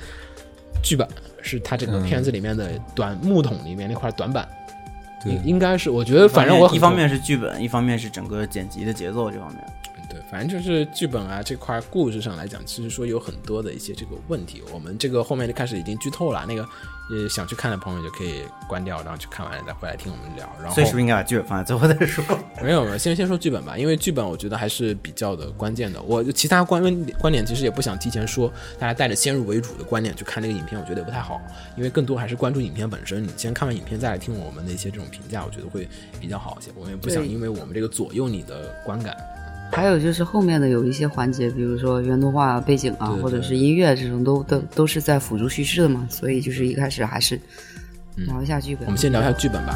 [0.82, 1.08] 剧本
[1.44, 4.48] 是他整个片子里面的短木桶里面那块短板，
[5.24, 9.64] 对应应该是我觉得反正我一方面是剧本，一方面是整个剪辑的节奏这方面。
[10.32, 16.64] 对，反正就是剧本啊这块故事上来讲，其实说有很多的一些这个问题，我们这个后面就开始已经剧透了，那个
[17.12, 20.50] 呃想去看的朋友就可以关掉，然后去看完了再回来听我们聊。
[20.60, 22.24] 然后所以是不是应该把剧本放在最后再说？
[22.64, 26.02] 没有没有，先先说剧本吧，因为剧本我觉得还是比较的关键的。
[26.02, 26.82] 我其他观
[27.20, 31.42] 观点其实也不想提前说，大家带着先入为主的观点去看这个影片，我觉得也不太好，
[31.76, 33.24] 因为更多还是关注影片本身。
[33.24, 35.88] 你先看完影片再来听我们的一些这种评价，我觉得会
[36.20, 36.72] 比较好一些。
[36.76, 39.16] 我们也不想因为我们这个左右你的观感。
[39.72, 47.40] 还有就是后面的有一些环节，比如说原动画背景啊，对对或者是音乐这种，都都都是在辅助叙事的嘛，所以就是一开始还是
[48.16, 48.86] 聊一下剧本。
[48.86, 49.76] 我们先聊一下剧本吧。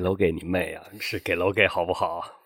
[0.00, 0.82] 给楼给你妹啊！
[0.98, 2.39] 是给楼给好不好？